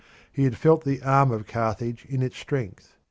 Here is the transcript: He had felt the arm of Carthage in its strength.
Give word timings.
He 0.33 0.45
had 0.45 0.57
felt 0.57 0.83
the 0.83 1.03
arm 1.03 1.29
of 1.29 1.45
Carthage 1.45 2.05
in 2.09 2.23
its 2.23 2.35
strength. 2.35 2.95